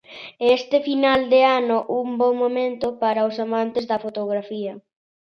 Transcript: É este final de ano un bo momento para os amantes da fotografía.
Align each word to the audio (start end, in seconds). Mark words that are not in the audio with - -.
É 0.45 0.47
este 0.59 0.77
final 0.87 1.21
de 1.33 1.41
ano 1.59 1.77
un 2.01 2.07
bo 2.19 2.29
momento 2.43 2.87
para 3.01 3.27
os 3.29 3.35
amantes 3.45 3.83
da 3.91 4.01
fotografía. 4.05 4.73